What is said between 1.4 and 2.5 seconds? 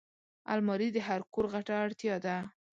غټه اړتیا ده